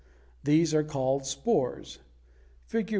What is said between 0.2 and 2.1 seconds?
These are called spores.